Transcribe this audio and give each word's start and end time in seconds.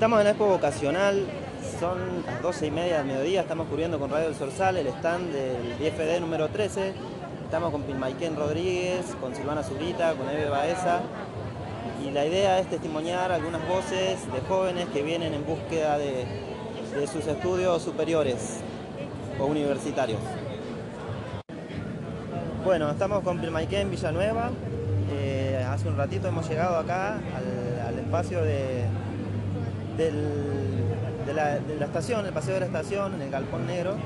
Estamos 0.00 0.20
en 0.20 0.24
la 0.24 0.30
expo 0.30 0.46
vocacional, 0.46 1.26
son 1.78 1.98
las 2.24 2.40
12 2.40 2.68
y 2.68 2.70
media 2.70 2.96
del 2.96 3.06
mediodía, 3.06 3.42
estamos 3.42 3.68
cubriendo 3.68 3.98
con 3.98 4.10
Radio 4.10 4.28
El 4.28 4.34
Sorsal 4.34 4.78
el 4.78 4.86
stand 4.86 5.30
del 5.30 5.76
IFD 5.78 6.20
número 6.20 6.48
13. 6.48 6.94
Estamos 7.44 7.70
con 7.70 7.82
Pilmaiken 7.82 8.34
Rodríguez, 8.34 9.14
con 9.20 9.34
Silvana 9.34 9.62
Zurita, 9.62 10.14
con 10.14 10.30
Eve 10.30 10.48
Baeza. 10.48 11.00
Y 12.02 12.12
la 12.12 12.24
idea 12.24 12.58
es 12.60 12.70
testimoniar 12.70 13.30
algunas 13.30 13.60
voces 13.68 14.20
de 14.32 14.40
jóvenes 14.48 14.86
que 14.86 15.02
vienen 15.02 15.34
en 15.34 15.44
búsqueda 15.44 15.98
de, 15.98 16.24
sus 17.06 17.26
estudios 17.26 17.82
superiores 17.82 18.60
o 19.38 19.44
universitarios. 19.44 20.20
Bueno, 22.64 22.90
estamos 22.90 23.22
con 23.22 23.38
Pilmaiken 23.38 23.90
Villanueva. 23.90 24.48
Eh, 25.12 25.62
hace 25.68 25.88
un 25.88 25.98
ratito 25.98 26.26
hemos 26.26 26.48
llegado 26.48 26.78
acá 26.78 27.20
al 27.86 27.98
espacio 27.98 28.42
de, 28.42 28.86
del- 30.04 31.26
de, 31.26 31.34
la, 31.34 31.58
de 31.58 31.76
la 31.76 31.86
estación, 31.86 32.24
el 32.26 32.32
paseo 32.32 32.54
de 32.54 32.60
la 32.60 32.66
estación, 32.66 33.14
en 33.14 33.22
el 33.22 33.30
Galpón 33.30 33.66
Negro. 33.66 33.96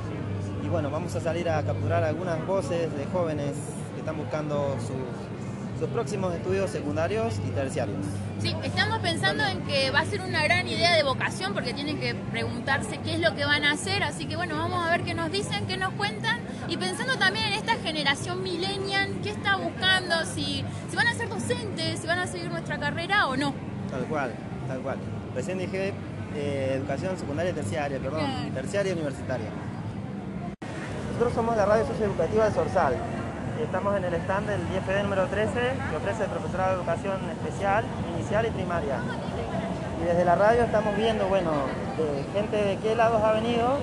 Y 0.64 0.68
bueno, 0.68 0.90
vamos 0.90 1.14
a 1.14 1.20
salir 1.20 1.48
a 1.48 1.62
capturar 1.62 2.02
algunas 2.02 2.44
voces 2.46 2.94
de 2.96 3.04
jóvenes 3.12 3.52
que 3.94 4.00
están 4.00 4.16
buscando 4.16 4.76
sus, 4.80 5.78
sus 5.80 5.88
próximos 5.90 6.34
estudios 6.34 6.70
secundarios 6.70 7.38
y 7.46 7.50
terciarios. 7.50 7.98
Sí, 8.40 8.54
estamos 8.62 8.98
pensando 8.98 9.44
en 9.44 9.60
que 9.62 9.90
va 9.90 10.00
a 10.00 10.04
ser 10.04 10.20
una 10.20 10.42
gran 10.42 10.66
idea 10.66 10.94
de 10.96 11.02
vocación 11.02 11.54
porque 11.54 11.72
tienen 11.72 11.98
que 12.00 12.14
preguntarse 12.14 12.98
qué 12.98 13.14
es 13.14 13.20
lo 13.20 13.34
que 13.34 13.44
van 13.44 13.64
a 13.64 13.72
hacer, 13.72 14.02
así 14.02 14.26
que 14.26 14.36
bueno, 14.36 14.56
vamos 14.56 14.84
a 14.86 14.90
ver 14.90 15.02
qué 15.02 15.14
nos 15.14 15.30
dicen, 15.30 15.66
qué 15.66 15.76
nos 15.76 15.92
cuentan 15.94 16.40
y 16.68 16.76
pensando 16.76 17.16
también 17.16 17.46
en 17.46 17.52
esta 17.54 17.76
generación 17.76 18.42
millennial, 18.42 19.10
qué 19.22 19.30
está 19.30 19.56
buscando, 19.56 20.24
si, 20.26 20.64
si 20.90 20.96
van 20.96 21.06
a 21.06 21.14
ser 21.14 21.28
docentes, 21.28 22.00
si 22.00 22.06
van 22.06 22.18
a 22.18 22.26
seguir 22.26 22.50
nuestra 22.50 22.78
carrera 22.78 23.28
o 23.28 23.36
no. 23.36 23.54
Tal 23.90 24.04
cual, 24.06 24.32
tal 24.66 24.80
cual. 24.80 24.96
Recién 25.34 25.58
dije 25.58 25.92
eh, 26.34 26.74
educación 26.76 27.16
secundaria 27.16 27.52
y 27.52 27.54
terciaria, 27.54 27.98
perdón, 27.98 28.24
terciaria 28.52 28.90
y 28.90 28.94
universitaria. 28.94 29.48
Nosotros 31.12 31.34
somos 31.34 31.56
la 31.56 31.64
radio 31.64 31.86
socioeducativa 31.86 32.44
del 32.44 32.54
Sorsal. 32.54 32.94
Estamos 33.62 33.96
en 33.96 34.04
el 34.04 34.14
stand 34.14 34.48
del 34.48 34.60
IFD 34.74 35.02
número 35.04 35.26
13 35.26 35.52
que 35.52 35.96
ofrece 35.96 36.24
el 36.24 36.30
profesorado 36.30 36.70
de 36.70 36.76
educación 36.82 37.18
especial, 37.30 37.84
inicial 38.16 38.46
y 38.46 38.50
primaria. 38.50 38.98
Y 40.02 40.06
desde 40.06 40.24
la 40.24 40.34
radio 40.34 40.64
estamos 40.64 40.96
viendo, 40.96 41.28
bueno, 41.28 41.52
de 41.96 42.24
gente 42.32 42.56
de 42.56 42.76
qué 42.78 42.96
lados 42.96 43.22
ha 43.22 43.32
venido 43.32 43.78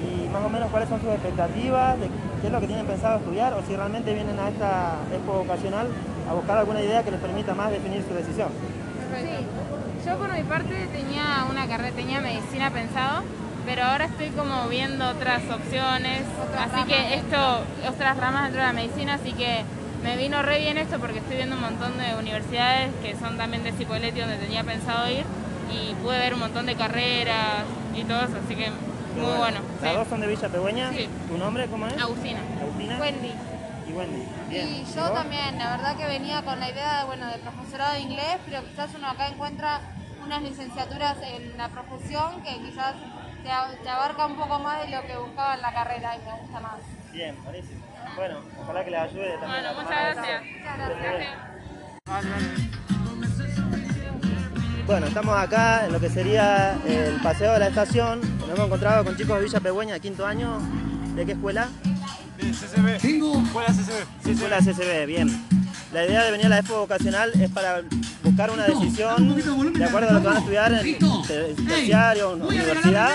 y 0.00 0.28
más 0.30 0.42
o 0.42 0.48
menos 0.48 0.70
cuáles 0.70 0.88
son 0.88 1.00
sus 1.00 1.10
expectativas, 1.10 2.00
de 2.00 2.08
qué 2.40 2.46
es 2.46 2.52
lo 2.52 2.60
que 2.60 2.66
tienen 2.66 2.86
pensado 2.86 3.18
estudiar 3.18 3.52
o 3.52 3.62
si 3.62 3.76
realmente 3.76 4.14
vienen 4.14 4.38
a 4.38 4.48
esta 4.48 4.96
expo 5.12 5.44
vocacional 5.44 5.88
a 6.28 6.32
buscar 6.32 6.56
alguna 6.56 6.80
idea 6.80 7.02
que 7.02 7.10
les 7.10 7.20
permita 7.20 7.54
más 7.54 7.70
definir 7.70 8.02
su 8.08 8.14
decisión. 8.14 8.48
Sí. 9.12 9.63
Yo 10.04 10.18
por 10.18 10.32
mi 10.32 10.42
parte 10.42 10.86
tenía 10.92 11.46
una 11.50 11.66
carrera, 11.66 11.96
tenía 11.96 12.20
medicina 12.20 12.70
pensado, 12.70 13.22
pero 13.64 13.84
ahora 13.84 14.04
estoy 14.04 14.28
como 14.30 14.68
viendo 14.68 15.08
otras 15.08 15.42
opciones, 15.50 16.22
así 16.58 16.84
que 16.84 17.14
esto, 17.14 17.62
otras 17.88 18.16
ramas 18.18 18.44
dentro 18.44 18.60
de 18.60 18.66
la 18.66 18.72
medicina, 18.74 19.14
así 19.14 19.32
que 19.32 19.64
me 20.02 20.18
vino 20.18 20.42
re 20.42 20.58
bien 20.58 20.76
esto 20.76 20.98
porque 20.98 21.20
estoy 21.20 21.36
viendo 21.36 21.56
un 21.56 21.62
montón 21.62 21.96
de 21.96 22.14
universidades 22.16 22.90
que 23.02 23.16
son 23.16 23.38
también 23.38 23.64
de 23.64 23.72
Cipolletti 23.72 24.20
donde 24.20 24.36
tenía 24.36 24.62
pensado 24.62 25.10
ir 25.10 25.24
y 25.72 25.94
pude 25.94 26.18
ver 26.18 26.34
un 26.34 26.40
montón 26.40 26.66
de 26.66 26.74
carreras 26.74 27.64
y 27.96 28.04
todo 28.04 28.20
eso, 28.20 28.36
así 28.44 28.54
que 28.56 28.70
muy 29.16 29.36
bueno. 29.38 29.60
Las 29.80 29.92
sí. 29.92 29.96
dos 29.96 30.08
son 30.08 30.20
de 30.20 30.26
Villa 30.26 30.48
Pegüeña. 30.48 30.90
Sí. 30.90 31.08
¿Tu 31.28 31.38
nombre 31.38 31.66
cómo 31.68 31.86
es? 31.86 31.96
Agustina. 31.96 32.40
Agustina. 32.60 32.98
Wendy. 32.98 33.32
Y 33.88 33.92
Wendy. 33.92 34.26
Bien. 34.48 34.68
Y 34.68 34.84
yo 34.94 35.10
también, 35.10 35.58
la 35.58 35.76
verdad 35.76 35.96
que 35.96 36.06
venía 36.06 36.42
con 36.42 36.58
la 36.60 36.70
idea 36.70 37.00
de, 37.00 37.04
bueno, 37.04 37.26
de 37.26 37.38
profesorado 37.38 37.94
de 37.94 38.00
inglés, 38.00 38.38
pero 38.46 38.64
quizás 38.64 38.90
uno 38.94 39.08
acá 39.08 39.28
encuentra 39.28 39.80
unas 40.24 40.42
licenciaturas 40.42 41.16
en 41.22 41.56
la 41.58 41.68
profesión 41.68 42.42
que 42.42 42.56
quizás 42.62 42.94
te, 43.42 43.88
abarca 43.88 44.26
un 44.26 44.36
poco 44.36 44.58
más 44.58 44.82
de 44.82 44.88
lo 44.88 45.02
que 45.02 45.16
buscaba 45.16 45.54
en 45.54 45.62
la 45.62 45.72
carrera 45.72 46.16
y 46.16 46.18
me 46.24 46.40
gusta 46.40 46.60
más. 46.60 46.80
Bien, 47.12 47.36
buenísimo. 47.44 47.84
Bueno, 48.16 48.40
ojalá 48.62 48.84
que 48.84 48.90
les 48.90 49.00
ayude 49.00 49.38
también. 49.38 49.62
Bueno, 49.62 49.82
muchas 49.82 50.14
gracias. 50.14 50.42
decisión. 50.42 50.62
Gracias. 52.06 52.74
Bueno, 54.86 55.06
estamos 55.06 55.34
acá 55.38 55.86
en 55.86 55.92
lo 55.92 56.00
que 56.00 56.10
sería 56.10 56.78
el 56.86 57.20
paseo 57.22 57.54
de 57.54 57.58
la 57.58 57.68
estación. 57.68 58.20
Nos 58.38 58.50
hemos 58.50 58.66
encontrado 58.66 59.04
con 59.04 59.16
chicos 59.16 59.38
de 59.38 59.44
Villa 59.44 59.60
Pegüeña, 59.60 59.98
quinto 59.98 60.26
año. 60.26 60.58
¿De 61.14 61.24
qué 61.24 61.32
escuela? 61.32 61.68
CCB. 62.52 62.98
Tengo. 63.00 63.42
Escuela 63.42 63.68
CCB. 63.68 64.30
Escuela 64.30 64.58
CCB, 64.58 65.06
bien. 65.06 65.44
La 65.92 66.04
idea 66.04 66.24
de 66.24 66.30
venir 66.32 66.46
a 66.46 66.48
la 66.48 66.58
expo 66.58 66.78
vocacional 66.80 67.30
es 67.40 67.48
para 67.50 67.80
buscar 68.24 68.50
una 68.50 68.64
decisión 68.64 69.32
de 69.74 69.84
acuerdo 69.84 70.08
a 70.10 70.12
lo 70.14 70.20
que 70.20 70.26
van 70.26 70.36
a 70.36 70.40
estudiar 70.40 70.72
en 70.74 70.98
ter- 71.26 71.54
terciario 71.68 72.30
o 72.30 72.48
universidad. 72.48 73.10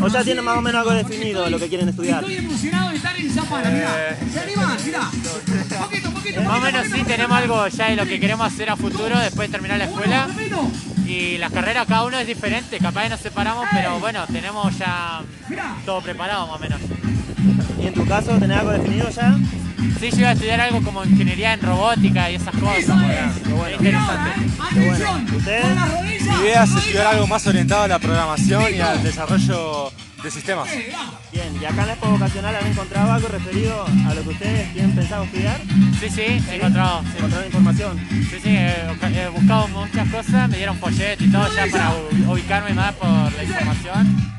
O 0.00 0.08
ya 0.08 0.24
tienen 0.24 0.42
más 0.42 0.56
o 0.56 0.62
menos 0.62 0.80
algo 0.80 0.92
definido 0.94 1.44
de 1.44 1.50
lo 1.50 1.58
que 1.58 1.68
quieren 1.68 1.90
estudiar. 1.90 2.20
Estoy 2.20 2.36
emocionado 2.36 2.88
de 2.90 2.96
estar 2.96 3.16
en 3.18 3.30
Zapara, 3.30 3.68
mirá. 3.70 4.16
¿Se 4.32 4.40
animan? 4.40 4.76
Mirá. 4.86 5.10
Poquito, 5.78 6.10
poquito, 6.10 6.40
Más 6.42 6.58
o 6.58 6.60
menos 6.62 6.80
poquito, 6.80 6.84
sí 6.84 6.90
poquito. 7.02 7.06
tenemos 7.06 7.36
algo 7.36 7.68
ya 7.68 7.88
de 7.90 7.96
lo 7.96 8.06
que 8.06 8.18
queremos 8.20 8.46
hacer 8.46 8.70
a 8.70 8.76
futuro 8.76 9.18
después 9.18 9.48
de 9.48 9.52
terminar 9.52 9.76
la 9.78 9.84
escuela. 9.84 10.26
Y 11.06 11.36
las 11.38 11.52
carreras 11.52 11.86
cada 11.86 12.04
uno 12.04 12.18
es 12.18 12.26
diferente, 12.26 12.78
capaz 12.78 13.04
que 13.04 13.08
nos 13.10 13.20
separamos, 13.20 13.66
pero 13.70 14.00
bueno, 14.00 14.24
tenemos 14.26 14.76
ya 14.78 15.20
Mirá. 15.48 15.76
todo 15.84 16.00
preparado 16.00 16.46
más 16.48 16.56
o 16.56 16.58
menos. 16.58 16.80
¿Y 17.86 17.88
en 17.88 17.94
tu 17.94 18.04
caso 18.04 18.32
tenés 18.32 18.58
algo 18.58 18.72
definido 18.72 19.08
ya? 19.10 19.38
Sí, 20.00 20.10
yo 20.10 20.18
iba 20.18 20.30
a 20.30 20.32
estudiar 20.32 20.60
algo 20.60 20.82
como 20.82 21.04
ingeniería 21.04 21.52
en 21.52 21.62
robótica 21.62 22.28
y 22.28 22.34
esas 22.34 22.56
cosas. 22.56 22.78
Es. 22.82 23.42
Qué 23.46 23.52
bueno. 23.52 23.76
Interesante. 23.76 24.30
Atención. 24.58 25.36
¿Usted? 25.36 25.62
Mi 26.20 26.46
idea 26.46 26.64
es 26.64 26.70
estudiar 26.74 27.06
algo 27.06 27.28
más 27.28 27.46
orientado 27.46 27.84
a 27.84 27.88
la 27.88 28.00
programación 28.00 28.74
y 28.74 28.80
al 28.80 29.00
desarrollo 29.04 29.92
de 30.20 30.30
sistemas. 30.32 30.68
Eh. 30.72 30.92
Bien, 31.30 31.56
¿y 31.62 31.64
acá 31.64 31.82
en 31.82 31.86
la 31.86 31.92
expo 31.92 32.08
vocacional 32.08 32.56
han 32.56 32.66
encontrado 32.66 33.12
algo 33.12 33.28
referido 33.28 33.84
a 33.84 34.14
lo 34.14 34.22
que 34.24 34.28
ustedes 34.30 34.72
tienen 34.72 34.90
pensado 34.90 35.22
estudiar? 35.22 35.60
Sí, 36.00 36.10
sí, 36.10 36.22
he 36.22 36.56
encontrado. 36.56 37.02
Sí, 37.02 37.08
¿Encontraron 37.18 37.46
información? 37.46 38.06
sí, 38.08 38.38
sí, 38.42 38.48
he, 38.48 39.22
he 39.22 39.28
buscado 39.28 39.68
muchas 39.68 40.08
cosas, 40.08 40.48
me 40.48 40.56
dieron 40.56 40.76
folleto 40.78 41.22
y 41.22 41.30
todo 41.30 41.54
ya 41.54 41.66
para 41.70 41.92
ubicarme 42.26 42.74
más 42.74 42.92
por 42.94 43.08
la 43.32 43.44
información. 43.44 44.35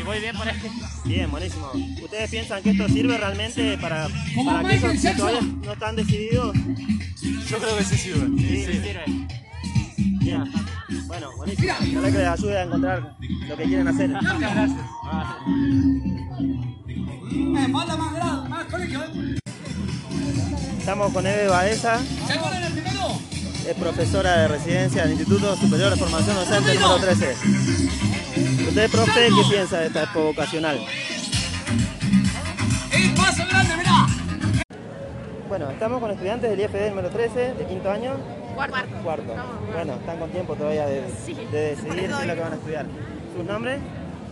Y 0.00 0.02
voy 0.02 0.18
bien 0.20 0.34
por 0.34 0.48
ahí. 0.48 0.56
Bien, 1.04 1.30
buenísimo. 1.30 1.70
¿Ustedes 2.02 2.30
piensan 2.30 2.62
que 2.62 2.70
esto 2.70 2.88
sirve 2.88 3.18
realmente 3.18 3.76
para, 3.78 4.08
¿Cómo 4.34 4.50
para 4.50 4.66
aquellos 4.68 5.02
que 5.02 5.10
todavía 5.14 5.40
no 5.64 5.72
están 5.72 5.96
decididos? 5.96 6.56
Yo 7.48 7.58
creo 7.58 7.76
que 7.76 7.84
sí 7.84 7.96
sirve. 7.96 8.26
Sí, 8.38 8.64
sí, 8.64 8.72
sirve. 8.72 9.04
Bien. 10.20 10.44
Bueno, 11.06 11.30
buenísimo. 11.36 11.72
Ojalá 11.74 12.12
que 12.12 12.18
les 12.18 12.28
ayude 12.28 12.58
a 12.58 12.62
encontrar 12.62 13.16
lo 13.48 13.56
que 13.56 13.64
quieren 13.64 13.88
hacer. 13.88 14.08
Muchas 14.08 14.40
gracias. 14.40 14.80
Eh, 17.32 17.68
falta 17.72 17.96
más 17.96 18.14
grado, 18.14 18.48
más 18.48 18.64
colegio. 18.66 19.02
eh. 19.02 19.38
Estamos 20.78 21.12
con 21.12 21.26
Eve 21.26 21.46
Baeza, 21.48 22.00
¿Se 22.26 22.32
acuerdan 22.32 22.62
el 22.64 22.72
primero? 22.72 23.18
Es 23.68 23.74
profesora 23.74 24.38
de 24.38 24.48
residencia 24.48 25.02
del 25.02 25.12
Instituto 25.12 25.56
Superior 25.56 25.90
de 25.90 25.96
Formación 25.96 26.36
Docente 26.36 26.74
número 26.74 26.98
13. 26.98 27.36
¿Usted, 28.68 28.90
profe, 28.90 29.28
qué 29.28 29.50
piensa 29.50 29.78
de 29.80 29.86
esta 29.86 30.02
expo 30.04 30.22
vocacional? 30.24 30.78
El 32.92 33.14
paso 33.14 33.42
grande, 33.48 33.76
mirá. 33.76 34.06
Bueno, 35.48 35.70
estamos 35.70 36.00
con 36.00 36.10
estudiantes 36.10 36.50
del 36.50 36.60
IFD 36.60 36.90
número 36.90 37.10
13, 37.10 37.54
de 37.54 37.66
quinto 37.66 37.90
año. 37.90 38.12
Cuarto. 38.54 38.78
Cuarto. 39.02 39.34
Bueno, 39.72 39.94
están 39.94 40.18
con 40.18 40.30
tiempo 40.30 40.54
todavía 40.54 40.86
de, 40.86 41.02
de 41.02 41.06
decidir 41.06 41.48
qué 41.50 42.04
es 42.04 42.26
lo 42.26 42.34
que 42.34 42.40
van 42.40 42.52
a 42.52 42.56
estudiar. 42.56 42.86
¿Sus 43.36 43.44
nombres? 43.44 43.80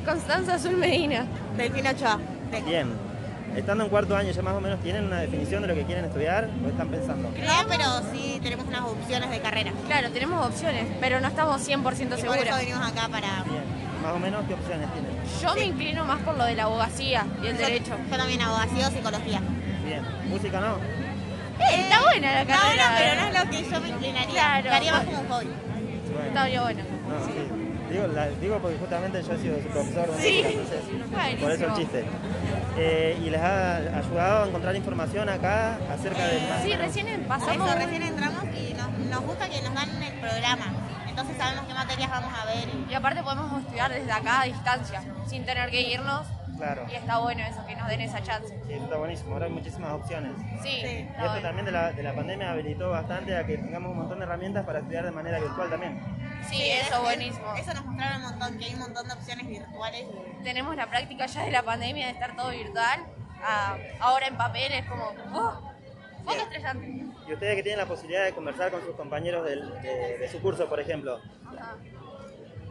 Constanza 0.04 0.54
Azul 0.54 0.76
Medina. 0.76 1.26
Delfina 1.56 1.90
Ochoa. 1.90 2.18
Bien. 2.66 3.07
Estando 3.56 3.84
en 3.84 3.90
cuarto 3.90 4.16
año, 4.16 4.30
¿ya 4.30 4.42
más 4.42 4.54
o 4.54 4.60
menos 4.60 4.80
tienen 4.80 5.04
una 5.06 5.20
definición 5.20 5.62
de 5.62 5.68
lo 5.68 5.74
que 5.74 5.82
quieren 5.84 6.04
estudiar 6.04 6.48
o 6.64 6.68
están 6.68 6.88
pensando? 6.88 7.28
No, 7.30 7.68
pero 7.68 7.84
sí 8.12 8.38
tenemos 8.42 8.66
unas 8.66 8.82
opciones 8.82 9.30
de 9.30 9.40
carrera. 9.40 9.72
Claro, 9.86 10.10
tenemos 10.10 10.46
opciones, 10.46 10.84
pero 11.00 11.18
no 11.20 11.26
estamos 11.28 11.60
100% 11.68 11.72
Y 11.72 12.06
por 12.06 12.18
seguras. 12.18 12.46
eso 12.46 12.56
venimos 12.56 12.86
acá 12.86 13.08
para... 13.08 13.42
Bien. 13.44 13.88
Más 14.02 14.12
o 14.12 14.18
menos, 14.20 14.44
¿qué 14.46 14.54
opciones 14.54 14.88
tienen? 14.92 15.10
Yo 15.42 15.54
me 15.54 15.64
inclino 15.64 16.04
más 16.04 16.20
por 16.20 16.36
lo 16.36 16.44
de 16.44 16.54
la 16.54 16.64
abogacía 16.64 17.26
y 17.42 17.46
el 17.48 17.56
Yo- 17.58 17.64
derecho. 17.66 17.96
Yo 18.10 18.16
también 18.16 18.40
abogacía 18.42 18.88
o 18.88 18.90
psicología. 18.92 19.40
Bien. 19.84 20.02
¿Música 20.28 20.60
no? 20.60 20.76
Eh, 20.76 21.80
está 21.80 22.00
buena 22.02 22.32
la 22.34 22.42
Está 22.42 22.54
bueno, 22.64 22.82
carrera. 22.82 22.94
pero 22.96 23.12
eh. 23.12 23.16
no 23.16 23.26
es 23.26 23.44
lo 23.44 23.50
que 23.50 23.70
yo 23.70 23.80
me 23.80 23.88
inclinaría. 23.88 24.30
Claro. 24.62 24.72
Haría 24.72 24.92
más 24.92 25.04
como 25.04 25.20
un 25.20 25.28
hobby. 25.28 25.46
Bueno. 26.12 26.28
Está 26.28 26.46
bien 26.46 26.62
bueno. 26.62 26.80
No, 27.08 27.26
sí. 27.26 27.32
Digo, 27.90 28.06
la- 28.08 28.28
digo 28.28 28.58
porque 28.58 28.76
justamente 28.78 29.22
yo 29.22 29.32
he 29.32 29.38
sido 29.38 29.56
su 29.62 29.68
profesor 29.68 30.06
de 30.14 30.22
Sí. 30.22 30.42
música, 30.44 30.50
entonces, 30.50 31.40
por 31.42 31.50
eso 31.52 31.64
el 31.66 31.72
chiste. 31.74 32.04
Eh, 32.76 33.18
¿Y 33.24 33.30
les 33.30 33.40
ha 33.40 33.76
ayudado 33.98 34.44
a 34.44 34.48
encontrar 34.48 34.76
información 34.76 35.28
acá 35.28 35.78
acerca 35.92 36.26
del 36.26 36.40
Sí, 36.62 36.72
recién 36.76 37.24
pasamos. 37.26 37.66
eso 37.68 37.78
recién 37.78 38.02
entramos 38.02 38.44
y 38.44 38.74
nos, 38.74 38.90
nos 39.10 39.20
gusta 39.22 39.48
que 39.48 39.60
nos 39.62 39.74
dan 39.74 40.02
el 40.02 40.20
programa. 40.20 40.66
Entonces 41.08 41.36
sabemos 41.36 41.64
qué 41.66 41.74
materias 41.74 42.10
vamos 42.10 42.32
a 42.40 42.44
ver. 42.46 42.68
y- 42.88 42.94
aparte 42.94 43.22
podemos 43.22 43.60
estudiar 43.62 43.92
desde 43.92 44.12
acá 44.12 44.42
a 44.42 44.44
distancia, 44.44 45.02
sin 45.26 45.44
tener 45.44 45.70
que 45.70 45.80
irnos. 45.82 46.26
Claro. 46.56 46.82
Y 46.90 46.94
está 46.96 47.18
bueno 47.18 47.40
eso, 47.44 47.64
que 47.66 47.76
nos 47.76 47.86
den 47.88 48.00
esa 48.00 48.20
chance. 48.20 48.48
Sí, 48.66 48.72
está 48.72 48.96
buenísimo. 48.96 49.32
Ahora 49.34 49.46
hay 49.46 49.52
muchísimas 49.52 49.92
opciones. 49.92 50.32
Sí, 50.62 50.68
Sí. 50.80 50.86
Y 50.86 50.98
esto 51.02 51.22
bueno. 51.24 51.40
también 51.42 51.66
de 51.66 51.70
la, 51.72 51.92
de 51.92 52.02
la 52.02 52.12
pandemia 52.14 52.50
habilitó 52.50 52.90
bastante 52.90 53.36
a 53.36 53.46
que 53.46 53.58
tengamos 53.58 53.92
un 53.92 53.98
montón 53.98 54.18
de 54.18 54.24
herramientas 54.24 54.64
para 54.66 54.80
estudiar 54.80 55.04
de 55.04 55.12
manera 55.12 55.38
virtual 55.38 55.70
también. 55.70 56.00
Sí, 56.48 56.70
eso 56.70 56.94
es- 56.94 57.00
buenísimo. 57.02 57.54
Eso 57.56 57.74
nos 57.74 57.84
mostraron 57.84 58.22
un 58.24 58.30
montón, 58.30 58.58
que 58.58 58.64
hay 58.64 58.74
un 58.74 58.80
montón 58.80 59.06
de 59.08 59.14
opciones 59.14 59.46
virtuales. 59.46 60.06
Tenemos 60.42 60.76
la 60.76 60.86
práctica 60.88 61.26
ya 61.26 61.44
de 61.44 61.50
la 61.50 61.62
pandemia 61.62 62.06
de 62.06 62.12
estar 62.12 62.34
todo 62.36 62.50
virtual. 62.50 63.00
a- 63.40 63.76
ahora 64.00 64.26
en 64.26 64.36
papel 64.36 64.72
es 64.72 64.84
como, 64.86 65.12
¡oh! 65.32 65.60
Foto 66.24 66.40
estrellante. 66.42 67.04
Y 67.28 67.32
ustedes 67.32 67.54
que 67.54 67.62
tienen 67.62 67.78
la 67.78 67.86
posibilidad 67.86 68.24
de 68.24 68.32
conversar 68.32 68.72
con 68.72 68.80
sus 68.84 68.96
compañeros 68.96 69.44
del- 69.44 69.80
de, 69.80 70.18
de 70.18 70.28
su 70.28 70.40
curso, 70.42 70.68
por 70.68 70.80
ejemplo, 70.80 71.20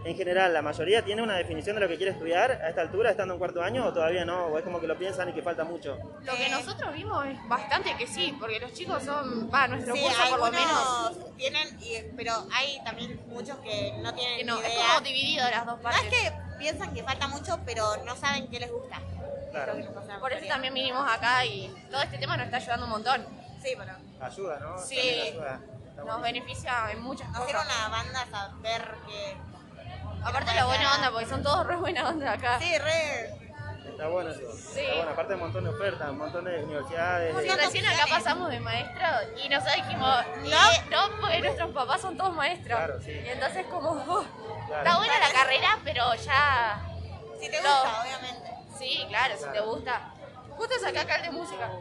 en 0.04 0.16
general, 0.16 0.54
¿la 0.54 0.62
mayoría 0.62 1.04
tiene 1.04 1.22
una 1.22 1.36
definición 1.36 1.76
de 1.76 1.82
lo 1.82 1.88
que 1.88 1.98
quiere 1.98 2.12
estudiar 2.14 2.52
a 2.52 2.70
esta 2.70 2.82
altura, 2.82 3.12
estando 3.12 3.34
en 3.34 3.40
cuarto 3.40 3.62
año, 3.62 3.86
o 3.86 3.94
todavía 3.94 4.24
no? 4.26 4.46
¿O 4.48 4.58
es 4.58 4.64
como 4.64 4.80
que 4.80 4.88
lo 4.88 4.98
piensan 4.98 5.30
y 5.30 5.34
que 5.34 5.42
falta 5.42 5.64
mucho? 5.66 5.98
Lo 6.24 6.34
que 6.36 6.50
nosotros 6.50 6.94
vimos 6.94 7.26
es 7.26 7.38
bastante 7.50 7.96
que 7.98 8.08
sí, 8.08 8.36
porque 8.40 8.60
los 8.60 8.72
chicos 8.74 9.04
son, 9.04 9.50
va, 9.54 9.68
nuestro 9.68 9.94
Sí, 9.96 10.02
curso 10.02 10.22
por 10.30 10.40
lo 10.40 10.52
menos. 10.52 11.18
tienen, 11.36 11.78
y- 11.82 12.04
pero 12.16 12.34
hay 12.54 12.80
también 12.86 13.22
muchos 13.28 13.58
que 13.58 13.94
no 14.02 14.14
tienen 14.14 14.38
Que 14.38 14.44
no, 14.46 14.62
es 14.62 14.74
como 14.74 15.02
dividido 15.02 15.44
las 15.50 15.66
dos 15.66 15.78
No 15.78 15.84
partes. 15.84 16.04
es 16.04 16.10
que 16.10 16.34
piensan 16.58 16.94
que 16.94 17.04
falta 17.04 17.28
mucho, 17.28 17.60
pero 17.66 17.98
no 18.06 18.16
saben 18.16 18.48
qué 18.48 18.60
les 18.60 18.72
gusta. 18.72 19.02
Claro. 19.52 19.74
Por 20.20 20.32
eso 20.34 20.46
también 20.48 20.74
vinimos 20.74 21.06
acá 21.12 21.44
y 21.46 21.74
todo 21.90 22.02
este 22.02 22.18
tema 22.18 22.38
nos 22.38 22.46
está 22.46 22.58
ayudando 22.58 22.86
un 22.86 22.92
montón. 22.92 23.26
Sí, 23.62 23.74
pero 23.78 23.92
Ayuda, 24.20 24.60
¿no? 24.60 24.78
Sí. 24.80 25.00
Ayuda. 25.00 25.60
Nos 26.06 26.22
beneficia 26.22 26.92
en 26.92 27.02
muchas 27.02 27.28
nos 27.30 27.40
cosas. 27.40 27.48
dieron 27.48 27.66
una 27.66 27.90
banda 27.90 28.22
a 28.22 28.26
saber 28.30 28.96
que... 29.08 29.36
Aparte 30.28 30.54
la 30.54 30.66
buena 30.66 30.96
onda, 30.96 31.12
porque 31.12 31.26
son 31.26 31.42
todos 31.44 31.66
re 31.66 31.76
buena 31.78 32.10
onda 32.10 32.34
acá. 32.34 32.60
Sí, 32.60 32.78
re... 32.78 33.34
Está 33.90 34.08
bueno 34.10 34.30
eso. 34.30 34.42
Sí. 34.56 34.82
Está 34.82 34.96
bueno, 34.98 35.12
aparte 35.12 35.30
de 35.30 35.36
un 35.36 35.42
montón 35.42 35.64
de 35.64 35.70
ofertas, 35.72 36.10
un 36.12 36.18
montón 36.20 36.46
de 36.46 36.64
universidades. 36.64 37.36
Sí, 37.42 37.48
de- 37.50 37.56
recién 37.56 37.86
acá 37.88 38.06
pasamos 38.10 38.50
de 38.52 38.60
maestro 38.60 39.08
y 39.44 39.50
nosotros 39.50 39.76
dijimos, 39.78 40.16
no, 40.44 40.90
no, 40.92 41.16
porque 41.22 41.40
nuestros 41.42 41.72
papás 41.72 42.02
son 42.02 42.16
todos 42.18 42.34
maestros. 42.36 42.78
Claro, 42.78 43.02
sí. 43.02 43.12
Y 43.12 43.30
entonces 43.30 43.66
como, 43.68 43.92
uh, 43.94 44.26
Claro. 44.68 44.84
está 44.84 44.98
buena 44.98 45.14
la 45.20 45.32
carrera, 45.34 45.80
pero 45.84 46.14
ya... 46.16 46.80
Si 47.40 47.50
te 47.50 47.62
No. 47.62 47.70
gusta, 47.70 48.02
obviamente. 48.04 48.52
Sí, 48.78 49.06
claro, 49.08 49.36
si 49.38 49.46
te 49.50 49.60
gusta. 49.62 50.02
Justo 50.58 50.76
saqué 50.82 51.00
acá 51.00 51.16
el 51.18 51.22
de 51.24 51.32
música. 51.32 51.72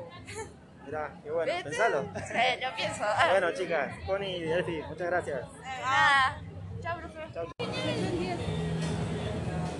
Mirá, 0.84 1.10
qué 1.22 1.30
bueno, 1.30 1.52
¿Viste? 1.52 1.70
pensalo. 1.70 2.02
Sí, 2.28 2.60
yo 2.62 2.68
pienso. 2.76 3.04
ah, 3.04 3.28
Bueno, 3.30 3.50
chicas, 3.52 3.92
Connie 4.06 4.36
y 4.38 4.42
Delphi, 4.42 4.82
muchas 4.88 5.06
gracias. 5.08 5.40
nada. 5.82 6.40
Chao, 6.82 6.96
profe. 6.98 8.25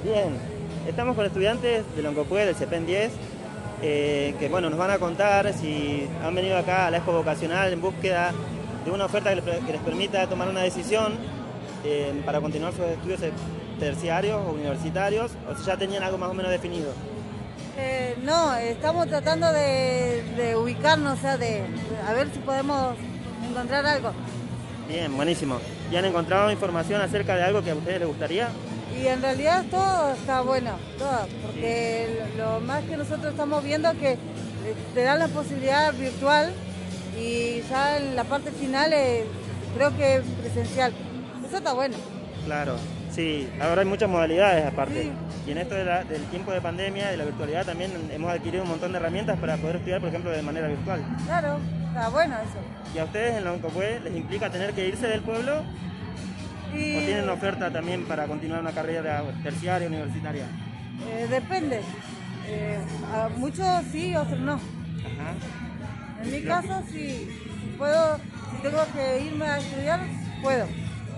Bien, 0.05 0.37
estamos 0.89 1.17
con 1.17 1.27
estudiantes 1.27 1.85
del 1.97 2.07
Oncopue, 2.07 2.45
del 2.47 2.55
CEPEN 2.55 2.87
10, 2.87 3.13
eh, 3.83 4.35
que 4.39 4.49
bueno, 4.49 4.71
nos 4.71 4.79
van 4.79 4.91
a 4.91 4.99
contar 4.99 5.53
si 5.53 6.09
han 6.25 6.35
venido 6.35 6.57
acá 6.57 6.87
a 6.87 6.91
la 6.91 6.99
Expo 6.99 7.13
Vocacional 7.13 7.73
en 7.73 7.81
búsqueda 7.81 8.33
de 8.85 8.91
una 8.91 9.07
oferta 9.07 9.31
que 9.31 9.37
les, 9.37 9.45
que 9.65 9.73
les 9.73 9.81
permita 9.83 10.27
tomar 10.29 10.49
una 10.49 10.61
decisión 10.63 11.15
eh, 11.85 12.13
para 12.25 12.41
continuar 12.41 12.73
sus 12.73 12.85
estudios 12.87 13.21
terciarios 13.81 14.41
o 14.47 14.53
universitarios, 14.53 15.33
o 15.51 15.57
si 15.59 15.65
ya 15.65 15.77
tenían 15.77 16.03
algo 16.03 16.19
más 16.19 16.31
o 16.31 16.35
menos 16.35 16.51
definido. 16.53 16.93
Eh, 17.79 18.17
no, 18.23 18.55
estamos 18.57 19.07
tratando 19.09 19.53
de, 19.53 20.23
de 20.37 20.57
ubicarnos, 20.57 21.19
o 21.19 21.21
sea, 21.21 21.37
de, 21.37 21.47
de- 21.47 21.67
a 22.09 22.13
ver 22.15 22.29
si 22.33 22.39
podemos 22.39 22.97
encontrar 23.51 23.85
algo. 23.85 24.13
Bien, 24.89 25.15
buenísimo. 25.15 25.59
¿Y 25.93 25.97
han 25.97 26.05
encontrado 26.07 26.51
información 26.51 27.03
acerca 27.03 27.37
de 27.37 27.43
algo 27.43 27.63
que 27.63 27.73
a 27.73 27.75
ustedes 27.75 27.99
les 27.99 28.09
gustaría? 28.09 28.49
Y 29.03 29.07
en 29.09 29.21
realidad 29.21 29.65
todo 29.71 30.13
está 30.13 30.41
bueno, 30.41 30.73
todo, 30.99 31.27
porque 31.45 32.23
lo 32.37 32.61
más 32.61 32.83
que 32.85 32.97
nosotros 32.97 33.27
estamos 33.33 33.63
viendo 33.63 33.91
es 33.91 33.99
que 33.99 34.13
eh, 34.13 34.17
te 34.95 35.03
dan 35.03 35.19
la 35.19 35.29
posibilidad 35.29 35.93
virtual 35.93 36.53
y 37.19 37.61
ya 37.69 37.99
en 37.99 38.17
la 38.17 38.25
parte 38.25 38.51
final 38.53 38.93
eh, 38.93 39.25
creo 39.77 39.95
que 39.97 40.23
presencial. 40.41 40.93
Eso 41.47 41.59
está 41.59 41.73
bueno. 41.75 41.97
Claro, 42.47 42.77
sí, 43.13 43.49
ahora 43.61 43.83
hay 43.83 43.87
muchas 43.87 44.09
modalidades 44.09 44.65
aparte. 44.67 45.03
Sí. 45.03 45.13
Y 45.47 45.51
en 45.53 45.59
esto 45.59 45.75
de 45.75 45.85
la- 45.85 46.03
del 46.05 46.23
tiempo 46.25 46.51
de 46.53 46.61
pandemia, 46.61 47.09
de 47.11 47.17
la 47.19 47.25
virtualidad, 47.25 47.65
también 47.67 47.93
hemos 48.13 48.31
adquirido 48.33 48.63
un 48.65 48.71
montón 48.71 48.93
de 48.93 48.99
herramientas 48.99 49.39
para 49.39 49.57
poder 49.59 49.77
estudiar, 49.77 50.01
por 50.01 50.09
ejemplo, 50.09 50.31
de 50.31 50.43
manera 50.43 50.67
virtual. 50.69 51.01
Claro, 51.27 51.59
está 51.89 52.09
bueno 52.09 52.35
eso. 52.37 52.95
¿Y 52.95 52.99
a 52.99 53.05
ustedes 53.05 53.37
en 53.37 53.45
la 53.45 53.53
Oncopue 53.53 54.01
les 54.03 54.17
implica 54.17 54.51
tener 54.51 54.73
que 54.73 54.89
irse 54.89 55.07
del 55.07 55.21
pueblo 55.21 55.63
Y, 56.77 56.97
o 56.97 57.01
tienen 57.01 57.29
oferta 57.29 57.71
también 57.71 58.05
para 58.05 58.27
continuar 58.27 58.61
una 58.61 58.73
carrera 58.73 59.23
terciaria 59.43 59.89
universitaria? 59.89 60.47
eh, 61.09 61.27
depende. 61.29 61.81
Eh, 62.49 62.79
a 63.13 63.29
muchos 63.29 63.67
sí, 63.91 64.15
otros 64.15 64.39
no. 64.41 64.55
Ajá. 64.55 65.35
En 66.23 66.31
mi 66.31 66.43
caso, 66.43 66.83
si, 66.91 67.09
si 67.09 67.75
puedo, 67.77 68.17
si 68.17 68.63
tengo 68.63 68.85
que 68.95 69.21
irme 69.21 69.47
a 69.47 69.59
estudiar, 69.59 70.01
puedo. 70.43 70.67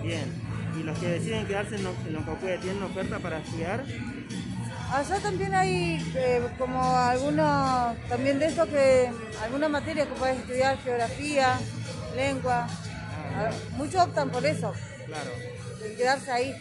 Bien. 0.03 0.49
¿Y 0.79 0.83
los 0.83 0.97
que 0.99 1.07
deciden 1.07 1.45
quedarse 1.45 1.75
en 1.75 2.15
Oncopue 2.17 2.57
tienen 2.59 2.81
oferta 2.83 3.19
para 3.19 3.39
estudiar? 3.39 3.83
Allá 4.91 5.19
también 5.19 5.53
hay 5.53 6.03
eh, 6.15 6.41
como 6.57 6.81
algunos, 6.81 7.95
también 8.07 8.39
de 8.39 8.47
eso 8.47 8.65
que, 8.65 9.11
algunas 9.43 9.69
materias 9.69 10.07
que 10.07 10.13
puedes 10.15 10.39
estudiar, 10.39 10.77
geografía, 10.79 11.59
lengua. 12.15 12.67
Ah, 13.35 13.51
Muchos 13.77 14.01
optan 14.01 14.29
por 14.31 14.45
eso, 14.45 14.73
Claro. 15.09 15.31
de 15.81 15.95
quedarse 15.95 16.31
ahí. 16.31 16.55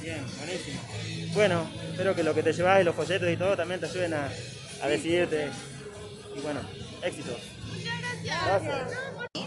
Bien, 0.00 0.24
buenísimo. 0.38 0.80
Bueno, 1.34 1.66
espero 1.90 2.14
que 2.14 2.22
lo 2.24 2.34
que 2.34 2.42
te 2.42 2.52
llevas 2.52 2.80
y 2.80 2.84
los 2.84 2.94
folletos 2.94 3.30
y 3.30 3.36
todo 3.36 3.56
también 3.56 3.78
te 3.80 3.86
ayuden 3.86 4.14
a, 4.14 4.28
a 4.82 4.88
decidirte. 4.88 5.48
Y 6.36 6.40
bueno, 6.40 6.60
éxitos. 7.02 7.36
Gracias. 8.24 8.98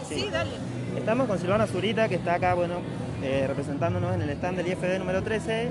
Sí, 0.08 0.28
dale. 0.30 0.52
Estamos 0.96 1.26
con 1.26 1.38
Silvana 1.38 1.66
Zurita, 1.66 2.08
que 2.08 2.14
está 2.14 2.34
acá, 2.34 2.54
bueno, 2.54 2.80
eh, 3.22 3.44
representándonos 3.48 4.14
en 4.14 4.22
el 4.22 4.30
stand 4.30 4.56
del 4.58 4.68
IFD 4.68 4.98
número 4.98 5.22
13. 5.22 5.70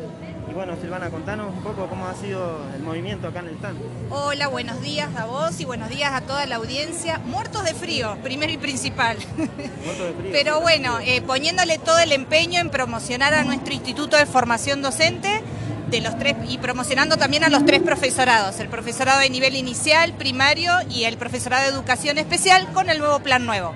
Y 0.50 0.54
bueno, 0.54 0.76
Silvana, 0.80 1.10
contanos 1.10 1.54
un 1.54 1.64
poco 1.64 1.88
cómo 1.88 2.08
ha 2.08 2.14
sido 2.14 2.62
el 2.76 2.84
movimiento 2.84 3.28
acá 3.28 3.40
en 3.40 3.48
el 3.48 3.56
stand. 3.56 3.80
Hola, 4.12 4.48
buenos 4.48 4.82
días 4.82 5.10
a 5.16 5.26
vos 5.26 5.60
y 5.60 5.66
buenos 5.66 5.90
días 5.90 6.14
a 6.14 6.22
toda 6.22 6.46
la 6.46 6.58
audiencia. 6.58 7.20
Muertos 7.26 7.64
de 7.64 7.74
frío, 7.74 8.18
primero 8.22 8.52
y 8.52 8.58
principal. 8.58 9.18
Muerto 9.38 10.06
de 10.06 10.14
frío. 10.14 10.32
Pero 10.32 10.62
bueno, 10.62 11.00
eh, 11.00 11.22
poniéndole 11.22 11.80
todo 11.80 11.98
el 11.98 12.12
empeño 12.12 12.62
en 12.62 12.70
promocionar 12.70 13.34
a 13.34 13.44
nuestro 13.44 13.74
Instituto 13.74 14.18
de 14.18 14.26
Formación 14.28 14.82
Docente 14.82 15.42
de 15.90 16.02
los 16.02 16.18
tres 16.18 16.36
y 16.48 16.58
promocionando 16.58 17.18
también 17.18 17.44
a 17.44 17.50
los 17.50 17.66
tres 17.66 17.82
profesorados, 17.82 18.60
el 18.60 18.70
profesorado 18.70 19.20
de 19.20 19.30
nivel 19.30 19.56
inicial, 19.56 20.14
primario 20.14 20.74
y 20.90 21.06
el 21.06 21.18
profesorado 21.18 21.64
de 21.64 21.70
educación 21.70 22.18
especial 22.18 22.68
con 22.74 22.90
el 22.90 23.00
nuevo 23.00 23.20
plan 23.20 23.46
nuevo. 23.46 23.74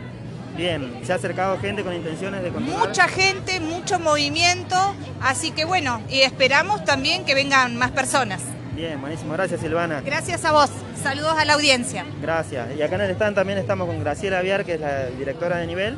Bien, 0.59 0.99
se 1.03 1.13
ha 1.13 1.15
acercado 1.15 1.57
gente 1.57 1.85
con 1.85 1.93
intenciones 1.93 2.43
de 2.43 2.49
continuar. 2.49 2.89
Mucha 2.89 3.07
gente, 3.07 3.61
mucho 3.61 3.97
movimiento, 3.97 4.75
así 5.21 5.51
que 5.51 5.63
bueno, 5.63 6.01
y 6.09 6.19
esperamos 6.19 6.83
también 6.83 7.23
que 7.23 7.33
vengan 7.33 7.77
más 7.77 7.91
personas. 7.91 8.41
Bien, 8.75 8.99
buenísimo. 8.99 9.31
Gracias, 9.31 9.61
Silvana. 9.61 10.01
Gracias 10.01 10.43
a 10.43 10.51
vos. 10.51 10.69
Saludos 11.01 11.33
a 11.37 11.45
la 11.45 11.53
audiencia. 11.53 12.03
Gracias. 12.21 12.75
Y 12.77 12.81
acá 12.81 12.95
en 12.95 13.01
el 13.03 13.11
stand 13.11 13.35
también 13.37 13.57
estamos 13.57 13.87
con 13.87 14.01
Graciela 14.01 14.39
Aviar, 14.39 14.65
que 14.65 14.73
es 14.73 14.81
la 14.81 15.05
directora 15.05 15.59
de 15.59 15.67
nivel. 15.67 15.97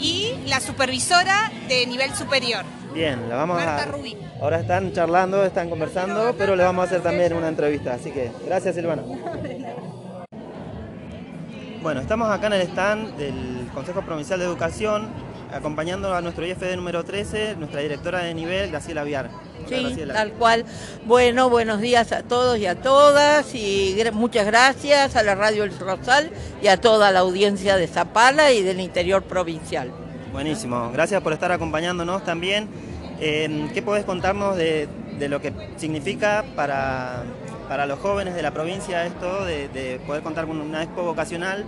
y 0.00 0.34
la 0.46 0.58
supervisora 0.58 1.52
de 1.68 1.86
nivel 1.86 2.12
superior. 2.14 2.64
Bien, 2.92 3.28
la 3.28 3.36
vamos 3.36 3.58
Marta 3.64 3.84
a... 3.84 3.86
Rubí. 3.86 4.16
Ahora 4.40 4.58
están 4.58 4.92
charlando, 4.92 5.44
están 5.44 5.70
conversando, 5.70 6.34
pero 6.36 6.56
le 6.56 6.64
vamos 6.64 6.82
a 6.82 6.86
hacer 6.86 7.00
también 7.00 7.32
una 7.32 7.46
entrevista. 7.46 7.94
Así 7.94 8.10
que, 8.10 8.32
gracias 8.44 8.74
Silvana. 8.74 9.02
Bueno, 11.82 12.00
estamos 12.00 12.30
acá 12.30 12.48
en 12.48 12.52
el 12.54 12.62
stand 12.62 13.16
del 13.16 13.68
Consejo 13.72 14.02
Provincial 14.02 14.38
de 14.38 14.44
Educación, 14.44 15.08
acompañando 15.52 16.14
a 16.14 16.20
nuestro 16.20 16.46
IFD 16.46 16.76
número 16.76 17.04
13, 17.04 17.56
nuestra 17.56 17.80
directora 17.80 18.20
de 18.20 18.34
nivel, 18.34 18.70
Graciela. 18.70 19.02
Hola, 19.02 19.30
Sí, 19.66 19.82
Graciela. 19.84 20.14
tal 20.14 20.32
cual. 20.32 20.64
Bueno, 21.06 21.48
buenos 21.48 21.80
días 21.80 22.12
a 22.12 22.22
todos 22.22 22.58
y 22.58 22.66
a 22.66 22.74
todas 22.82 23.54
y 23.54 23.96
muchas 24.12 24.44
gracias 24.44 25.16
a 25.16 25.22
la 25.22 25.34
Radio 25.34 25.64
El 25.64 25.76
Rosal 25.78 26.30
y 26.62 26.68
a 26.68 26.78
toda 26.78 27.12
la 27.12 27.20
audiencia 27.20 27.76
de 27.76 27.86
Zapala 27.86 28.52
y 28.52 28.62
del 28.62 28.80
interior 28.80 29.22
provincial. 29.22 29.90
Buenísimo, 30.32 30.90
gracias 30.92 31.22
por 31.22 31.32
estar 31.32 31.50
acompañándonos 31.50 32.24
también. 32.24 32.68
Eh, 33.20 33.68
¿Qué 33.72 33.82
podés 33.82 34.04
contarnos 34.04 34.56
de, 34.56 34.86
de 35.20 35.28
lo 35.28 35.40
que 35.40 35.52
significa 35.76 36.44
para, 36.56 37.22
para 37.68 37.86
los 37.86 38.00
jóvenes 38.00 38.34
de 38.34 38.42
la 38.42 38.50
provincia 38.50 39.06
esto 39.06 39.44
de, 39.44 39.68
de 39.68 40.00
poder 40.00 40.22
contar 40.22 40.46
con 40.46 40.60
una 40.60 40.82
expo 40.82 41.02
vocacional 41.04 41.64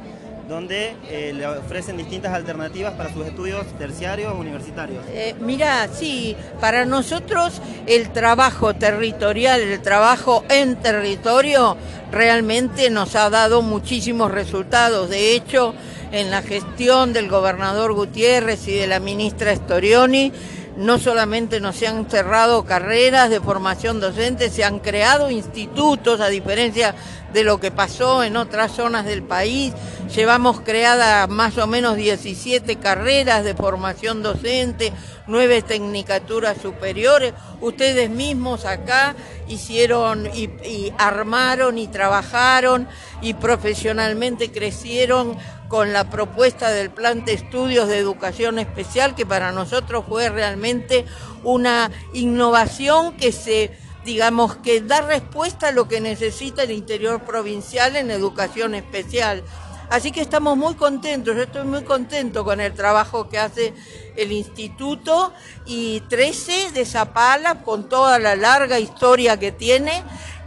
donde 0.48 0.96
eh, 1.08 1.32
le 1.34 1.46
ofrecen 1.46 1.96
distintas 1.96 2.32
alternativas 2.32 2.94
para 2.94 3.12
sus 3.12 3.26
estudios 3.26 3.64
terciarios 3.78 4.32
o 4.32 4.38
universitarios? 4.38 5.04
Eh, 5.08 5.34
mira, 5.40 5.88
sí, 5.88 6.36
para 6.60 6.84
nosotros 6.84 7.60
el 7.86 8.10
trabajo 8.10 8.74
territorial, 8.74 9.60
el 9.60 9.80
trabajo 9.80 10.44
en 10.48 10.76
territorio, 10.76 11.76
realmente 12.10 12.90
nos 12.90 13.14
ha 13.14 13.30
dado 13.30 13.62
muchísimos 13.62 14.30
resultados. 14.30 15.10
De 15.10 15.34
hecho, 15.34 15.74
en 16.10 16.30
la 16.30 16.42
gestión 16.42 17.12
del 17.12 17.28
gobernador 17.28 17.94
Gutiérrez 17.94 18.66
y 18.68 18.72
de 18.72 18.86
la 18.86 19.00
ministra 19.00 19.54
Storioni, 19.54 20.32
no 20.76 20.98
solamente 20.98 21.60
no 21.60 21.72
se 21.72 21.86
han 21.86 22.08
cerrado 22.08 22.64
carreras 22.64 23.30
de 23.30 23.40
formación 23.40 24.00
docente, 24.00 24.50
se 24.50 24.64
han 24.64 24.78
creado 24.78 25.30
institutos, 25.30 26.20
a 26.20 26.28
diferencia 26.28 26.94
de 27.32 27.44
lo 27.44 27.60
que 27.60 27.70
pasó 27.70 28.22
en 28.22 28.36
otras 28.36 28.72
zonas 28.72 29.04
del 29.04 29.22
país. 29.22 29.72
Llevamos 30.14 30.60
creadas 30.60 31.28
más 31.28 31.58
o 31.58 31.66
menos 31.66 31.96
17 31.96 32.76
carreras 32.76 33.44
de 33.44 33.54
formación 33.54 34.22
docente, 34.22 34.92
nueve 35.26 35.62
tecnicaturas 35.62 36.58
superiores. 36.60 37.32
Ustedes 37.60 38.10
mismos 38.10 38.64
acá 38.64 39.14
hicieron 39.48 40.26
y, 40.26 40.44
y 40.66 40.92
armaron 40.98 41.78
y 41.78 41.86
trabajaron 41.86 42.88
y 43.20 43.34
profesionalmente 43.34 44.50
crecieron 44.50 45.36
con 45.72 45.94
la 45.94 46.10
propuesta 46.10 46.70
del 46.70 46.90
plan 46.90 47.24
de 47.24 47.32
estudios 47.32 47.88
de 47.88 47.96
educación 47.96 48.58
especial, 48.58 49.14
que 49.14 49.24
para 49.24 49.52
nosotros 49.52 50.04
fue 50.06 50.28
realmente 50.28 51.06
una 51.44 51.90
innovación 52.12 53.16
que 53.16 53.32
se 53.32 53.70
digamos, 54.04 54.56
que 54.56 54.82
da 54.82 55.00
respuesta 55.00 55.68
a 55.68 55.72
lo 55.72 55.88
que 55.88 56.02
necesita 56.02 56.64
el 56.64 56.72
interior 56.72 57.22
provincial 57.22 57.96
en 57.96 58.10
educación 58.10 58.74
especial. 58.74 59.44
Así 59.88 60.10
que 60.12 60.20
estamos 60.20 60.58
muy 60.58 60.74
contentos, 60.74 61.34
yo 61.34 61.42
estoy 61.42 61.64
muy 61.64 61.84
contento 61.84 62.44
con 62.44 62.60
el 62.60 62.74
trabajo 62.74 63.30
que 63.30 63.38
hace 63.38 63.72
el 64.16 64.32
instituto 64.32 65.32
y 65.64 66.00
13 66.08 66.72
de 66.72 66.84
Zapala 66.84 67.62
con 67.62 67.88
toda 67.88 68.18
la 68.18 68.36
larga 68.36 68.78
historia 68.78 69.38
que 69.38 69.52
tiene 69.52 70.02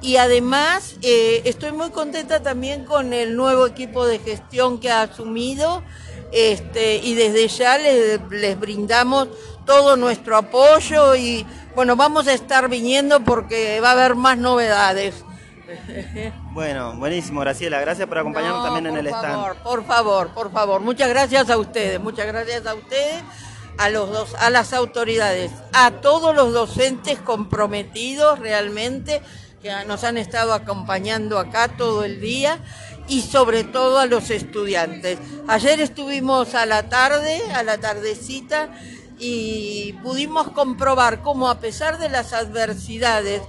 y 0.06 0.18
además 0.18 0.98
eh, 1.02 1.42
estoy 1.46 1.72
muy 1.72 1.90
contenta 1.90 2.44
también 2.44 2.86
con 2.86 3.12
el 3.12 3.36
nuevo 3.36 3.66
equipo 3.66 4.06
de 4.06 4.20
gestión 4.20 4.80
que 4.80 4.92
ha 4.92 5.02
asumido 5.02 5.82
este, 6.32 6.98
y 6.98 7.16
desde 7.16 7.48
ya 7.48 7.80
les, 7.80 8.22
les 8.30 8.60
brindamos 8.60 9.30
todo 9.66 9.98
nuestro 9.98 10.38
apoyo 10.38 11.16
y 11.16 11.44
bueno, 11.76 11.96
vamos 11.96 12.28
a 12.28 12.34
estar 12.34 12.70
viniendo 12.70 13.24
porque 13.24 13.80
va 13.82 13.90
a 13.90 13.92
haber 13.94 14.16
más 14.16 14.38
novedades. 14.38 15.26
Bueno, 16.56 16.96
buenísimo, 16.96 17.42
Graciela. 17.42 17.82
Gracias 17.82 18.08
por 18.08 18.18
acompañarnos 18.18 18.64
también 18.64 18.86
en 18.86 18.96
el 18.96 19.10
por 19.10 19.20
stand. 19.20 19.34
favor, 19.36 19.56
Por 19.58 19.86
favor, 19.86 20.30
por 20.30 20.52
favor. 20.54 20.82
Muchas 20.82 21.10
gracias 21.10 21.50
a 21.50 21.58
ustedes, 21.58 22.00
muchas 22.00 22.28
gracias 22.28 22.66
a 22.66 22.76
ustedes, 22.76 23.22
a 23.78 23.90
los 23.90 24.10
dos, 24.10 24.36
a 24.36 24.50
las 24.50 24.72
autoridades, 24.72 25.52
a 25.74 25.92
todos 25.92 26.34
los 26.34 26.54
docentes 26.54 27.20
comprometidos 27.20 28.40
realmente 28.40 29.22
que 29.66 29.86
nos 29.88 30.04
han 30.04 30.20
estado 30.20 30.54
acompañando 30.54 31.40
acá 31.40 31.70
todo 31.70 32.04
el 32.04 32.22
día 32.22 32.60
y 33.08 33.22
sobre 33.22 33.64
todo 33.64 33.98
a 33.98 34.06
los 34.06 34.30
estudiantes. 34.30 35.18
Ayer 35.48 35.82
estuvimos 35.82 36.54
a 36.54 36.68
la 36.68 36.88
tarde, 36.88 37.42
a 37.52 37.64
la 37.64 37.80
tardecita 37.80 38.70
y 39.18 39.94
pudimos 40.04 40.52
comprobar 40.52 41.24
cómo 41.24 41.50
a 41.50 41.60
pesar 41.60 41.98
de 41.98 42.10
las 42.10 42.34
adversidades 42.34 43.42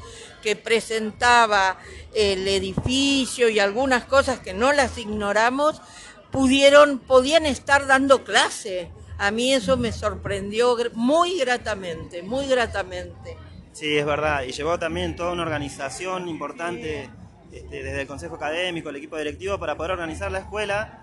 que 0.42 0.56
presentaba 0.56 1.76
el 2.14 2.48
edificio 2.48 3.50
y 3.50 3.58
algunas 3.58 4.06
cosas 4.06 4.38
que 4.38 4.54
no 4.54 4.72
las 4.72 4.96
ignoramos, 4.96 5.82
pudieron, 6.30 6.98
podían 6.98 7.44
estar 7.44 7.86
dando 7.86 8.24
clase. 8.24 8.90
A 9.18 9.30
mí 9.30 9.52
eso 9.52 9.76
me 9.76 9.92
sorprendió 9.92 10.78
muy 10.94 11.38
gratamente, 11.38 12.22
muy 12.22 12.46
gratamente. 12.46 13.36
Sí, 13.78 13.98
es 13.98 14.06
verdad. 14.06 14.42
Y 14.44 14.52
llevó 14.52 14.78
también 14.78 15.16
toda 15.16 15.32
una 15.32 15.42
organización 15.42 16.28
importante 16.28 17.10
este, 17.52 17.82
desde 17.82 18.00
el 18.02 18.06
Consejo 18.06 18.36
Académico, 18.36 18.88
el 18.88 18.96
equipo 18.96 19.16
directivo, 19.18 19.58
para 19.58 19.76
poder 19.76 19.92
organizar 19.92 20.30
la 20.32 20.38
escuela 20.40 21.00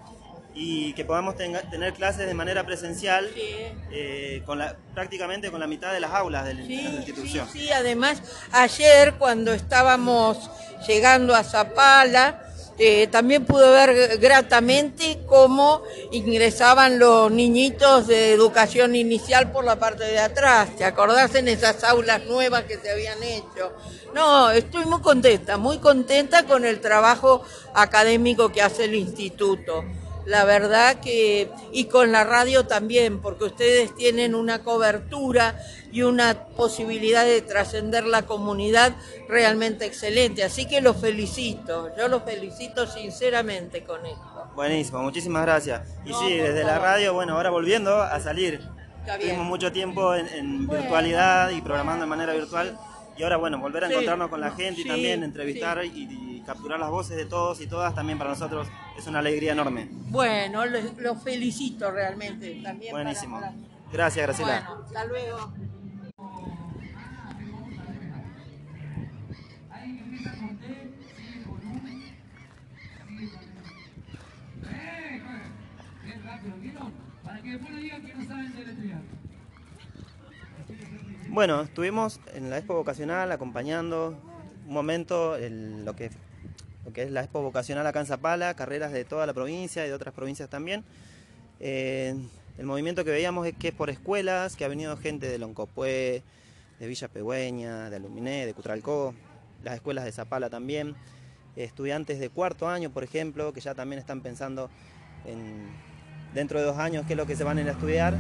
y 0.56 0.94
que 0.94 1.03
podamos 1.06 1.36
tenga- 1.36 1.68
tener 1.70 1.94
clases 1.94 2.27
de 2.27 2.34
manera 2.34 2.63
presencial 2.65 3.27
eh, 3.36 4.42
con 4.46 4.60
la, 4.60 4.75
prácticamente 4.94 5.50
con 5.51 5.60
la 5.60 5.68
mitad 5.68 5.92
de 5.94 6.00
las 6.00 6.12
aulas 6.12 6.46
de 6.46 6.53
la, 6.56 6.62
de 6.62 6.68
la 6.75 6.89
institución. 6.98 7.48
Sí, 7.51 7.72
además, 7.72 8.22
ayer 8.51 9.13
cuando 9.15 9.53
estábamos 9.53 10.50
llegando 10.88 11.34
a 11.36 11.44
Zapala, 11.44 12.53
eh, 12.77 13.08
también 13.08 13.46
pude 13.46 13.70
ver 13.70 14.18
gratamente 14.18 15.20
cómo 15.27 15.84
ingresaban 16.12 16.98
los 16.98 17.32
niñitos 17.32 18.08
de 18.08 18.34
educación 18.34 18.96
inicial 18.96 19.51
por 19.51 19.63
la 19.63 19.77
parte 19.77 20.06
de 20.06 20.20
atrás. 20.20 20.75
¿Te 20.75 20.86
acordás 20.86 21.36
en 21.36 21.48
esas 21.48 21.84
aulas 21.84 22.25
nuevas 22.25 22.63
que 22.63 22.77
se 22.77 22.89
habían 22.92 23.22
hecho? 23.22 23.74
No, 24.13 24.50
estoy 24.51 24.86
muy 24.86 25.01
contenta, 25.01 25.58
muy 25.58 25.77
contenta 25.80 26.44
con 26.44 26.65
el 26.65 26.82
trabajo 26.82 27.44
académico 27.74 28.51
que 28.51 28.62
hace 28.62 28.86
el 28.86 28.96
instituto. 28.96 29.84
La 30.25 30.46
verdad 30.46 31.00
que, 31.01 31.50
y 31.72 31.86
con 31.86 32.12
la 32.12 32.24
radio 32.24 32.65
también, 32.65 33.20
porque 33.20 33.46
ustedes 33.46 33.94
tienen 33.96 34.36
una 34.36 34.63
cobertura 34.63 35.60
y 35.92 36.01
una 36.03 36.46
posibilidad 36.56 37.25
de 37.25 37.42
trascender 37.42 38.06
la 38.06 38.24
comunidad 38.24 38.96
realmente 39.27 39.86
excelente. 39.86 40.44
Así 40.44 40.65
que 40.65 40.82
los 40.82 40.98
felicito, 40.98 41.92
yo 41.98 42.08
los 42.08 42.24
felicito 42.24 42.88
sinceramente 42.88 43.84
con 43.84 44.06
esto. 44.06 44.48
Buenísimo, 44.56 45.01
muchísimas 45.01 45.44
gracias. 45.44 45.82
Y 46.06 46.12
No, 46.12 46.20
sí, 46.20 46.36
desde 46.38 46.63
la 46.63 46.80
radio, 46.80 47.13
bueno, 47.13 47.36
ahora 47.36 47.50
volviendo 47.50 48.01
a 48.01 48.20
salir. 48.20 48.62
Tuvimos 49.20 49.46
mucho 49.46 49.72
tiempo 49.74 50.15
en, 50.15 50.27
en 50.30 50.68
virtualidad 50.68 51.50
y 51.50 51.62
programando 51.62 52.06
de 52.06 52.10
manera 52.10 52.34
virtual. 52.34 52.77
Y 53.17 53.24
ahora, 53.24 53.38
bueno, 53.38 53.60
volver 53.60 53.84
a 53.84 53.88
Sí. 53.88 53.93
encontrarnos 53.93 54.29
con 54.29 54.41
la 54.41 54.51
gente 54.51 54.82
y 54.82 54.86
también 54.86 55.24
entrevistar 55.24 55.84
y, 55.86 55.89
y 56.39 56.43
capturar 56.46 56.79
las 56.79 56.89
voces 56.89 57.15
de 57.15 57.25
todos 57.25 57.62
y 57.62 57.67
todas, 57.67 57.93
también 57.93 58.17
para 58.17 58.32
nosotros 58.32 58.67
es 58.98 59.05
una 59.08 59.20
alegría 59.20 59.51
enorme. 59.53 59.88
Bueno, 59.91 60.65
los 60.65 61.22
felicito 61.24 61.91
realmente 61.91 62.60
también. 62.63 62.91
para- 62.91 63.03
Buenísimo. 63.03 63.39
para- 63.39 63.53
Gracias, 63.91 64.25
Graciela. 64.25 64.65
Bueno, 64.67 64.84
hasta 64.86 65.05
luego. 65.05 65.53
Para 77.24 77.41
que 77.41 77.50
después 77.51 77.72
no 77.72 77.77
digan 77.77 78.05
que 78.05 78.13
no 78.15 78.25
saben 78.25 78.53
deletrear. 78.55 79.01
Bueno, 81.34 81.62
estuvimos 81.62 82.20
en 82.36 82.52
la 82.52 82.60
Expo 82.60 82.75
Vocacional 82.75 83.32
acompañando 83.32 84.16
un 84.68 84.72
momento 84.72 85.36
lo, 85.40 85.96
que, 85.96 86.12
lo 86.86 86.94
que 86.94 87.02
es 87.02 87.12
la 87.12 87.22
Expo 87.22 87.42
Vocacional 87.42 87.88
acá 87.88 88.02
en 88.02 88.06
Zapala, 88.06 88.54
carreras 88.54 88.92
de 88.92 89.04
toda 89.04 89.25
la 89.25 89.34
provincia 89.34 89.84
y 89.84 89.88
de 89.88 89.96
otras 89.96 90.13
provincias 90.13 90.48
también. 90.48 90.84
Eh, 91.60 92.13
el 92.60 92.68
movimiento 92.68 93.04
que 93.04 93.10
veíamos 93.10 93.48
es 93.48 93.56
que 93.56 93.70
es 93.70 93.74
por 93.74 93.90
escuelas, 93.90 94.56
que 94.56 94.63
ha 94.63 94.68
venido 94.68 94.96
gente 94.96 95.28
de 95.28 95.40
Loncopué, 95.40 96.22
de 96.80 96.88
Villa 96.88 97.08
Pegüeña, 97.08 97.90
de 97.90 97.96
Aluminé, 97.96 98.46
de 98.46 98.54
Cutralcó, 98.54 99.16
las 99.63 99.74
escuelas 99.74 100.06
de 100.06 100.12
Zapala 100.12 100.52
también, 100.52 100.94
estudiantes 101.56 102.20
de 102.20 102.30
cuarto 102.30 102.68
año, 102.68 102.92
por 102.92 103.04
ejemplo, 103.04 103.54
que 103.54 103.60
ya 103.60 103.74
también 103.74 103.98
están 103.98 104.22
pensando 104.22 104.70
en 105.25 105.66
dentro 106.36 106.60
de 106.60 106.66
dos 106.68 106.78
años 106.78 107.06
qué 107.08 107.13
es 107.13 107.18
lo 107.18 107.25
que 107.25 107.36
se 107.36 107.44
van 107.44 107.58
a 107.58 107.62
ir 107.62 107.70
a 107.70 107.72
estudiar. 107.72 108.13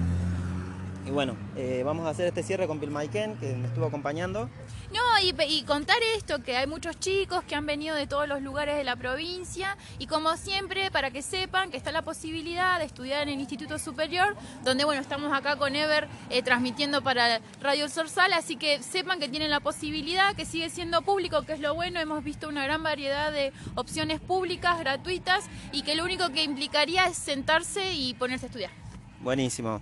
Y 1.05 1.11
bueno, 1.11 1.35
eh, 1.57 1.81
vamos 1.83 2.07
a 2.07 2.11
hacer 2.11 2.27
este 2.27 2.43
cierre 2.43 2.65
con 2.65 2.79
Pilmaiken, 2.79 3.35
que 3.37 3.53
me 3.55 3.67
estuvo 3.67 3.85
acompañando. 3.85 4.49
No, 4.93 5.01
y, 5.21 5.35
y 5.49 5.63
contar 5.63 5.97
esto, 6.15 6.41
que 6.41 6.55
hay 6.55 6.65
muchos 6.65 6.97
chicos 6.97 7.43
que 7.43 7.55
han 7.55 7.65
venido 7.65 7.95
de 7.95 8.07
todos 8.07 8.27
los 8.27 8.41
lugares 8.41 8.77
de 8.77 8.85
la 8.85 8.95
provincia 8.95 9.75
y 9.99 10.07
como 10.07 10.37
siempre, 10.37 10.91
para 10.91 11.11
que 11.11 11.21
sepan 11.21 11.71
que 11.71 11.77
está 11.77 11.91
la 11.91 12.03
posibilidad 12.03 12.79
de 12.79 12.85
estudiar 12.85 13.23
en 13.23 13.29
el 13.29 13.39
Instituto 13.39 13.79
Superior, 13.79 14.37
donde 14.63 14.85
bueno, 14.85 15.01
estamos 15.01 15.33
acá 15.33 15.57
con 15.57 15.75
Ever 15.75 16.07
eh, 16.29 16.41
transmitiendo 16.41 17.01
para 17.03 17.41
Radio 17.61 17.85
El 17.85 17.91
Sorsal, 17.91 18.31
así 18.31 18.55
que 18.55 18.81
sepan 18.81 19.19
que 19.19 19.27
tienen 19.27 19.49
la 19.49 19.59
posibilidad, 19.59 20.35
que 20.35 20.45
sigue 20.45 20.69
siendo 20.69 21.01
público, 21.01 21.41
que 21.41 21.53
es 21.53 21.59
lo 21.59 21.75
bueno, 21.75 21.99
hemos 21.99 22.23
visto 22.23 22.47
una 22.47 22.63
gran 22.63 22.81
variedad 22.81 23.31
de 23.33 23.51
opciones 23.75 24.21
públicas, 24.21 24.79
gratuitas 24.79 25.45
y 25.73 25.81
que 25.81 25.95
lo 25.95 26.05
único 26.05 26.29
que 26.29 26.43
implicaría 26.43 27.07
es 27.07 27.17
sentarse 27.17 27.93
y 27.93 28.13
ponerse 28.13 28.45
a 28.45 28.47
estudiar. 28.47 28.71
Buenísimo. 29.19 29.81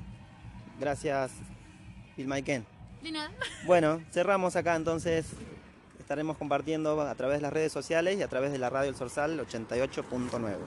Gracias, 0.81 1.29
Pilmaiken. 2.15 2.65
De 3.03 3.11
nada. 3.11 3.29
Bueno, 3.65 4.01
cerramos 4.11 4.55
acá 4.55 4.75
entonces. 4.75 5.27
Estaremos 5.99 6.37
compartiendo 6.37 6.99
a 6.99 7.13
través 7.13 7.37
de 7.37 7.43
las 7.43 7.53
redes 7.53 7.71
sociales 7.71 8.17
y 8.17 8.23
a 8.23 8.27
través 8.27 8.51
de 8.51 8.57
la 8.57 8.71
radio 8.71 8.89
El 8.89 8.95
Sorsal 8.95 9.39
88.9. 9.39 10.57